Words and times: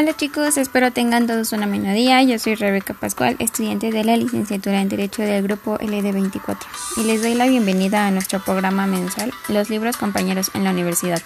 Hola 0.00 0.14
chicos, 0.16 0.56
espero 0.58 0.92
tengan 0.92 1.26
todos 1.26 1.50
una 1.50 1.66
buena 1.66 1.92
día. 1.92 2.22
Yo 2.22 2.38
soy 2.38 2.54
Rebeca 2.54 2.94
Pascual, 2.94 3.34
estudiante 3.40 3.90
de 3.90 4.04
la 4.04 4.16
licenciatura 4.16 4.80
en 4.80 4.88
Derecho 4.88 5.22
del 5.22 5.42
grupo 5.42 5.76
LD24 5.78 6.56
y 6.98 7.02
les 7.02 7.20
doy 7.20 7.34
la 7.34 7.46
bienvenida 7.48 8.06
a 8.06 8.12
nuestro 8.12 8.38
programa 8.38 8.86
mensual 8.86 9.32
Los 9.48 9.70
libros 9.70 9.96
compañeros 9.96 10.52
en 10.54 10.62
la 10.62 10.70
universidad. 10.70 11.20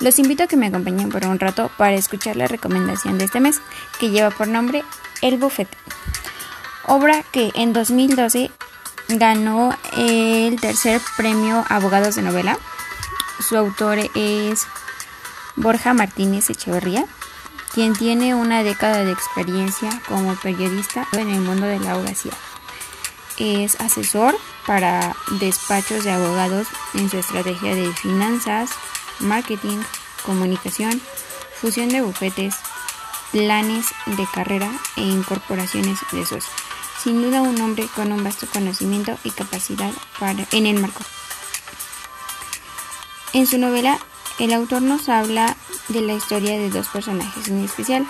Los 0.00 0.18
invito 0.18 0.44
a 0.44 0.46
que 0.46 0.56
me 0.56 0.68
acompañen 0.68 1.10
por 1.10 1.26
un 1.26 1.38
rato 1.38 1.70
para 1.76 1.96
escuchar 1.96 2.36
la 2.36 2.48
recomendación 2.48 3.18
de 3.18 3.26
este 3.26 3.40
mes 3.40 3.60
que 4.00 4.08
lleva 4.08 4.30
por 4.30 4.48
nombre 4.48 4.84
El 5.20 5.36
Buffet, 5.36 5.68
obra 6.86 7.22
que 7.30 7.52
en 7.56 7.74
2012 7.74 8.50
ganó 9.10 9.76
el 9.98 10.58
tercer 10.58 11.02
premio 11.18 11.62
Abogados 11.68 12.14
de 12.14 12.22
Novela. 12.22 12.58
Su 13.46 13.58
autor 13.58 13.98
es 14.14 14.66
Borja 15.56 15.92
Martínez 15.92 16.48
Echeverría 16.48 17.04
quien 17.78 17.92
tiene 17.92 18.34
una 18.34 18.64
década 18.64 19.04
de 19.04 19.12
experiencia 19.12 19.88
como 20.08 20.34
periodista 20.34 21.06
en 21.12 21.30
el 21.30 21.40
mundo 21.40 21.64
de 21.64 21.78
la 21.78 21.92
abogacía. 21.92 22.32
Es 23.36 23.80
asesor 23.80 24.36
para 24.66 25.14
despachos 25.38 26.02
de 26.02 26.10
abogados 26.10 26.66
en 26.94 27.08
su 27.08 27.18
estrategia 27.18 27.76
de 27.76 27.92
finanzas, 27.92 28.70
marketing, 29.20 29.78
comunicación, 30.26 31.00
fusión 31.60 31.88
de 31.90 32.00
bufetes, 32.00 32.56
planes 33.30 33.86
de 34.06 34.26
carrera 34.34 34.72
e 34.96 35.02
incorporaciones 35.02 36.00
de 36.10 36.26
socios. 36.26 36.50
Sin 37.00 37.22
duda 37.22 37.42
un 37.42 37.60
hombre 37.60 37.86
con 37.94 38.10
un 38.10 38.24
vasto 38.24 38.48
conocimiento 38.52 39.16
y 39.22 39.30
capacidad 39.30 39.92
para, 40.18 40.44
en 40.50 40.66
el 40.66 40.80
marco. 40.80 41.04
En 43.34 43.46
su 43.46 43.56
novela, 43.56 44.00
el 44.40 44.52
autor 44.52 44.82
nos 44.82 45.08
habla 45.08 45.56
de 45.88 46.02
la 46.02 46.14
historia 46.14 46.58
de 46.58 46.70
dos 46.70 46.88
personajes 46.88 47.48
en 47.48 47.64
especial. 47.64 48.06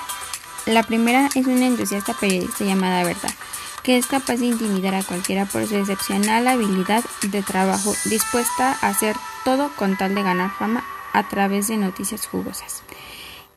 La 0.67 0.83
primera 0.83 1.29
es 1.35 1.47
una 1.47 1.67
entusiasta 1.67 2.15
periodista 2.15 2.65
llamada 2.65 3.05
Berta, 3.05 3.29
que 3.83 3.97
es 3.97 4.07
capaz 4.07 4.37
de 4.37 4.47
intimidar 4.47 4.95
a 4.95 5.03
cualquiera 5.03 5.47
por 5.47 5.67
su 5.67 5.77
excepcional 5.77 6.47
habilidad 6.47 7.05
de 7.23 7.43
trabajo, 7.43 7.95
dispuesta 8.05 8.77
a 8.83 8.89
hacer 8.89 9.17
todo 9.45 9.71
con 9.77 9.97
tal 9.97 10.15
de 10.15 10.23
ganar 10.23 10.51
fama 10.59 10.85
a 11.13 11.29
través 11.29 11.69
de 11.69 11.77
noticias 11.77 12.27
jugosas. 12.27 12.83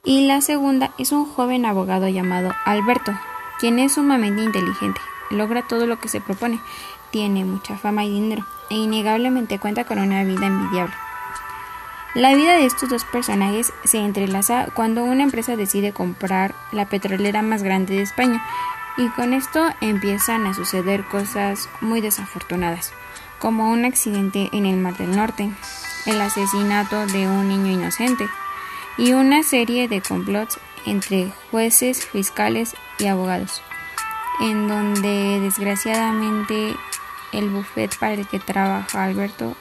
Y 0.03 0.25
la 0.25 0.42
segunda 0.42 0.94
es 0.97 1.11
un 1.11 1.25
joven 1.25 1.66
abogado 1.66 2.08
llamado 2.08 2.53
Alberto, 2.66 3.14
quien 3.59 3.77
es 3.77 3.94
sumamente 3.94 4.42
inteligente, 4.42 5.02
logra 5.30 5.67
todo 5.67 5.86
lo 5.86 5.99
que 5.99 6.09
se 6.09 6.22
propone, 6.22 6.59
tiene 7.11 7.45
mucha 7.45 7.77
fama 7.77 8.05
y 8.05 8.09
dinero, 8.09 8.45
e 8.69 8.75
innegablemente 8.75 9.59
cuenta 9.59 9.83
con 9.83 9.99
una 9.99 10.23
vida 10.23 10.47
envidiable. 10.47 10.95
La 12.14 12.36
vida 12.36 12.58
de 12.58 12.66
estos 12.66 12.90
dos 12.90 13.06
personajes 13.06 13.72
se 13.86 13.98
entrelaza 13.98 14.67
cuando 14.73 15.06
una 15.06 15.23
empresa 15.23 15.56
decide 15.56 15.94
comprar 15.94 16.54
la 16.73 16.86
petrolera 16.86 17.42
más 17.42 17.64
grande 17.64 17.95
de 17.95 18.02
España 18.02 18.44
y 18.98 19.08
con 19.09 19.31
esto 19.34 19.66
empiezan 19.80 20.45
a 20.45 20.54
suceder 20.54 21.06
cosas 21.06 21.70
muy 21.80 22.02
desafortunadas, 22.02 22.92
como 23.39 23.72
un 23.72 23.86
accidente 23.86 24.50
en 24.52 24.66
el 24.66 24.76
Mar 24.76 24.98
del 24.98 25.16
Norte, 25.16 25.50
el 26.06 26.20
asesinato 26.20 27.08
de 27.08 27.30
un 27.30 27.48
niño 27.48 27.72
inocente 27.72 28.28
y 28.98 29.14
una 29.14 29.42
serie 29.42 29.88
de 29.88 30.02
complots 30.02 30.59
entre 30.86 31.32
jueces, 31.50 32.06
fiscales 32.06 32.76
y 33.00 33.08
abogados, 33.08 33.64
en 34.42 34.67
donde 34.67 35.39
desgraciadamente 35.39 36.76
el 37.32 37.50
buffet 37.50 37.98
para 37.98 38.16
el 38.16 38.28
que 38.28 38.39
trabaja 38.39 39.06
Alberto 39.06 39.56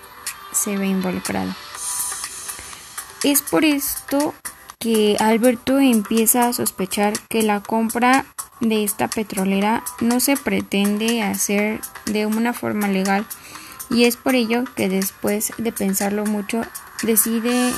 se 0.50 0.76
ve 0.76 0.88
involucrado. 0.88 1.54
Es 3.22 3.42
por 3.42 3.66
esto 3.66 4.34
que 4.78 5.16
Alberto 5.20 5.78
empieza 5.78 6.46
a 6.46 6.52
sospechar 6.54 7.12
que 7.28 7.42
la 7.42 7.60
compra 7.60 8.24
de 8.60 8.82
esta 8.82 9.08
petrolera 9.08 9.84
no 10.00 10.20
se 10.20 10.38
pretende 10.38 11.22
hacer 11.22 11.80
de 12.06 12.24
una 12.24 12.54
forma 12.54 12.88
legal 12.88 13.26
y 13.90 14.04
es 14.04 14.16
por 14.16 14.34
ello 14.34 14.64
que 14.74 14.88
después 14.88 15.52
de 15.58 15.70
pensarlo 15.70 16.24
mucho 16.24 16.62
decide 17.02 17.72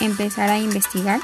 empezar 0.00 0.48
a 0.48 0.58
investigar 0.58 1.20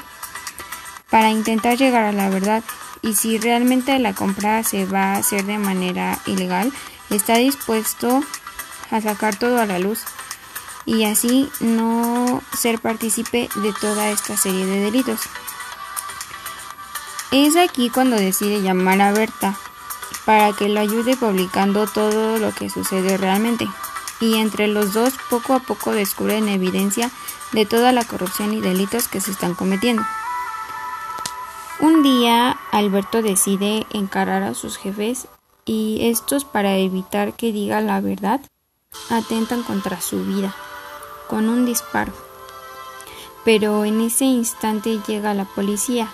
para 1.09 1.31
intentar 1.31 1.75
llegar 1.77 2.03
a 2.03 2.11
la 2.11 2.29
verdad 2.29 2.63
y 3.01 3.15
si 3.15 3.39
realmente 3.39 3.97
la 3.97 4.13
compra 4.13 4.63
se 4.63 4.85
va 4.85 5.13
a 5.13 5.17
hacer 5.17 5.45
de 5.45 5.57
manera 5.57 6.19
ilegal 6.27 6.71
está 7.09 7.37
dispuesto 7.37 8.23
a 8.91 9.01
sacar 9.01 9.35
todo 9.35 9.59
a 9.59 9.65
la 9.65 9.79
luz 9.79 10.01
y 10.85 11.05
así 11.05 11.49
no 11.59 12.41
ser 12.57 12.79
partícipe 12.79 13.49
de 13.55 13.73
toda 13.79 14.09
esta 14.09 14.37
serie 14.37 14.65
de 14.65 14.79
delitos. 14.81 15.21
Es 17.31 17.55
aquí 17.55 17.89
cuando 17.89 18.15
decide 18.15 18.61
llamar 18.61 19.01
a 19.01 19.11
Berta 19.11 19.57
para 20.25 20.53
que 20.53 20.69
lo 20.69 20.79
ayude 20.79 21.17
publicando 21.17 21.87
todo 21.87 22.37
lo 22.37 22.51
que 22.53 22.69
sucede 22.69 23.17
realmente. 23.17 23.67
Y 24.19 24.35
entre 24.35 24.67
los 24.67 24.93
dos 24.93 25.13
poco 25.29 25.53
a 25.53 25.59
poco 25.59 25.91
descubren 25.91 26.47
evidencia 26.47 27.09
de 27.51 27.65
toda 27.65 27.91
la 27.91 28.05
corrupción 28.05 28.53
y 28.53 28.61
delitos 28.61 29.07
que 29.07 29.19
se 29.19 29.31
están 29.31 29.53
cometiendo. 29.53 30.03
Un 31.79 32.03
día 32.03 32.51
Alberto 32.71 33.21
decide 33.21 33.85
encarar 33.91 34.43
a 34.43 34.53
sus 34.53 34.77
jefes 34.77 35.27
y 35.65 36.09
estos 36.09 36.45
para 36.45 36.77
evitar 36.77 37.33
que 37.33 37.51
diga 37.51 37.81
la 37.81 37.99
verdad 37.99 38.41
atentan 39.09 39.63
contra 39.63 39.99
su 39.99 40.23
vida 40.23 40.55
con 41.27 41.49
un 41.49 41.65
disparo. 41.65 42.13
Pero 43.43 43.85
en 43.85 44.01
ese 44.01 44.25
instante 44.25 44.99
llega 45.07 45.33
la 45.33 45.45
policía, 45.45 46.09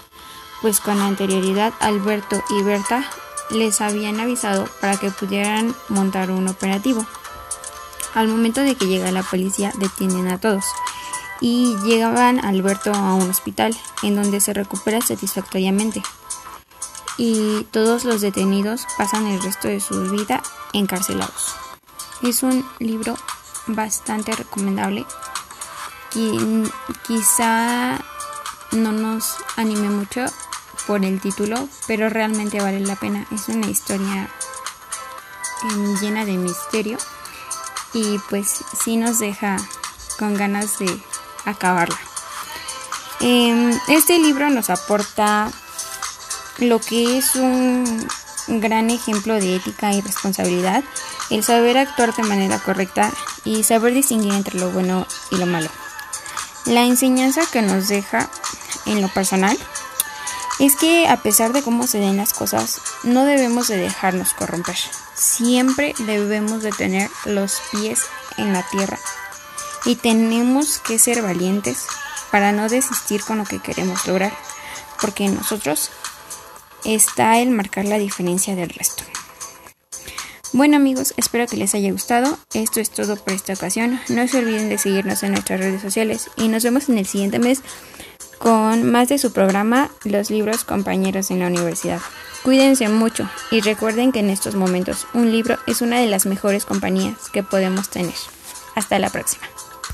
pues 0.61 0.79
con 0.79 0.99
anterioridad 0.99 1.73
Alberto 1.79 2.41
y 2.49 2.63
Berta 2.63 3.03
les 3.51 3.81
habían 3.81 4.19
avisado 4.19 4.67
para 4.81 4.97
que 4.97 5.11
pudieran 5.11 5.75
montar 5.89 6.31
un 6.31 6.47
operativo. 6.47 7.05
Al 8.13 8.27
momento 8.27 8.61
de 8.61 8.75
que 8.75 8.87
llega 8.87 9.11
la 9.11 9.23
policía 9.23 9.71
detienen 9.77 10.27
a 10.29 10.39
todos 10.39 10.65
y 11.41 11.75
llegaban 11.83 12.43
Alberto 12.43 12.93
a 12.93 13.13
un 13.13 13.29
hospital 13.29 13.75
en 14.03 14.15
donde 14.15 14.41
se 14.41 14.53
recupera 14.53 15.01
satisfactoriamente 15.01 16.01
y 17.19 17.65
todos 17.71 18.05
los 18.05 18.21
detenidos 18.21 18.87
pasan 18.97 19.27
el 19.27 19.43
resto 19.43 19.67
de 19.67 19.81
su 19.81 20.09
vida 20.09 20.41
encarcelados. 20.71 21.53
Es 22.23 22.43
un 22.43 22.65
libro 22.79 23.15
bastante 23.75 24.31
recomendable 24.33 25.05
quizá 27.07 27.99
no 28.71 28.91
nos 28.91 29.35
anime 29.55 29.89
mucho 29.89 30.25
por 30.87 31.05
el 31.05 31.19
título, 31.21 31.67
pero 31.87 32.09
realmente 32.09 32.61
vale 32.61 32.79
la 32.79 32.95
pena. 32.95 33.25
Es 33.31 33.47
una 33.47 33.67
historia 33.67 34.29
em, 35.63 35.99
llena 35.99 36.25
de 36.25 36.37
misterio 36.37 36.97
y 37.93 38.17
pues 38.29 38.63
sí 38.83 38.97
nos 38.97 39.19
deja 39.19 39.57
con 40.17 40.35
ganas 40.35 40.79
de 40.79 41.01
acabarla. 41.45 41.99
Em, 43.21 43.77
este 43.89 44.17
libro 44.19 44.49
nos 44.49 44.69
aporta 44.69 45.51
lo 46.59 46.79
que 46.79 47.17
es 47.17 47.35
un 47.35 48.07
gran 48.47 48.89
ejemplo 48.89 49.35
de 49.35 49.55
ética 49.55 49.93
y 49.93 50.01
responsabilidad, 50.01 50.83
el 51.29 51.43
saber 51.43 51.77
actuar 51.77 52.15
de 52.15 52.23
manera 52.23 52.59
correcta 52.59 53.11
y 53.45 53.63
saber 53.63 53.93
distinguir 53.93 54.33
entre 54.33 54.59
lo 54.59 54.71
bueno 54.71 55.05
y 55.31 55.37
lo 55.37 55.45
malo. 55.45 55.69
La 56.65 56.83
enseñanza 56.83 57.41
que 57.51 57.61
nos 57.61 57.87
deja 57.87 58.29
en 58.85 59.01
lo 59.01 59.07
personal 59.07 59.57
es 60.59 60.75
que 60.75 61.07
a 61.07 61.17
pesar 61.17 61.53
de 61.53 61.63
cómo 61.63 61.87
se 61.87 61.99
den 61.99 62.17
las 62.17 62.33
cosas, 62.33 62.81
no 63.03 63.23
debemos 63.23 63.67
de 63.69 63.77
dejarnos 63.77 64.33
corromper. 64.33 64.77
Siempre 65.15 65.95
debemos 65.99 66.63
de 66.63 66.71
tener 66.71 67.09
los 67.25 67.61
pies 67.71 68.01
en 68.37 68.53
la 68.53 68.63
tierra 68.63 68.99
y 69.85 69.95
tenemos 69.95 70.79
que 70.79 70.99
ser 70.99 71.21
valientes 71.21 71.85
para 72.31 72.51
no 72.51 72.67
desistir 72.67 73.23
con 73.23 73.37
lo 73.37 73.45
que 73.45 73.59
queremos 73.59 74.05
lograr, 74.05 74.33
porque 75.01 75.25
en 75.25 75.35
nosotros 75.35 75.91
está 76.83 77.39
el 77.39 77.49
marcar 77.49 77.85
la 77.85 77.97
diferencia 77.97 78.55
del 78.55 78.69
resto. 78.69 79.03
Bueno 80.51 80.77
amigos, 80.77 81.13
espero 81.15 81.45
que 81.45 81.57
les 81.57 81.75
haya 81.75 81.91
gustado. 81.91 82.37
Esto 82.53 82.79
es 82.79 82.89
todo 82.89 83.17
por 83.17 83.33
esta 83.33 83.53
ocasión. 83.53 83.99
No 84.09 84.27
se 84.27 84.39
olviden 84.39 84.69
de 84.69 84.79
seguirnos 84.79 85.21
en 85.21 85.33
nuestras 85.33 85.59
redes 85.59 85.81
sociales 85.81 86.29
y 86.37 86.47
nos 86.47 86.63
vemos 86.63 86.89
en 86.89 86.97
el 86.97 87.05
siguiente 87.05 87.37
mes 87.37 87.61
con 88.39 88.89
más 88.89 89.09
de 89.09 89.19
su 89.19 89.31
programa 89.31 89.91
Los 90.05 90.31
libros 90.31 90.63
compañeros 90.63 91.29
en 91.29 91.39
la 91.39 91.47
universidad. 91.47 91.99
Cuídense 92.43 92.89
mucho 92.89 93.29
y 93.51 93.61
recuerden 93.61 94.11
que 94.11 94.19
en 94.19 94.29
estos 94.31 94.55
momentos 94.55 95.05
un 95.13 95.31
libro 95.31 95.57
es 95.67 95.81
una 95.81 95.99
de 95.99 96.07
las 96.07 96.25
mejores 96.25 96.65
compañías 96.65 97.29
que 97.31 97.43
podemos 97.43 97.89
tener. 97.89 98.15
Hasta 98.75 98.97
la 98.97 99.09
próxima. 99.09 99.43